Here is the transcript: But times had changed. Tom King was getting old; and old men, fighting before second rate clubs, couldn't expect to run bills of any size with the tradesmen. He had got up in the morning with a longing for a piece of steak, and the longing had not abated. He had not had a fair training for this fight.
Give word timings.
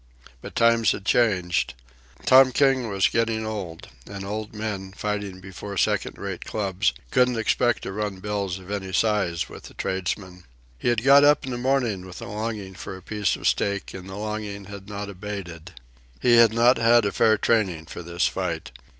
But 0.41 0.55
times 0.55 0.93
had 0.93 1.05
changed. 1.05 1.75
Tom 2.25 2.51
King 2.51 2.89
was 2.89 3.07
getting 3.07 3.45
old; 3.45 3.87
and 4.07 4.25
old 4.25 4.51
men, 4.55 4.93
fighting 4.93 5.39
before 5.39 5.77
second 5.77 6.17
rate 6.17 6.43
clubs, 6.43 6.91
couldn't 7.11 7.37
expect 7.37 7.83
to 7.83 7.91
run 7.91 8.15
bills 8.19 8.57
of 8.57 8.71
any 8.71 8.93
size 8.93 9.47
with 9.47 9.65
the 9.65 9.75
tradesmen. 9.75 10.45
He 10.79 10.87
had 10.87 11.03
got 11.03 11.23
up 11.23 11.45
in 11.45 11.51
the 11.51 11.59
morning 11.59 12.03
with 12.03 12.19
a 12.19 12.25
longing 12.25 12.73
for 12.73 12.97
a 12.97 13.03
piece 13.03 13.35
of 13.35 13.47
steak, 13.47 13.93
and 13.93 14.09
the 14.09 14.15
longing 14.17 14.65
had 14.65 14.89
not 14.89 15.07
abated. 15.07 15.73
He 16.19 16.37
had 16.37 16.51
not 16.51 16.77
had 16.77 17.05
a 17.05 17.11
fair 17.11 17.37
training 17.37 17.85
for 17.85 18.01
this 18.01 18.25
fight. 18.25 18.71